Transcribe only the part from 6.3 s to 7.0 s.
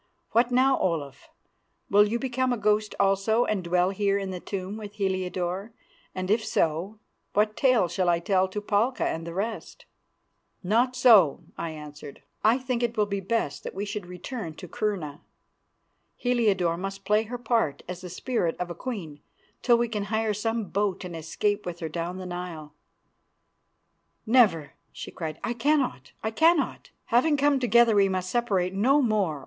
if so,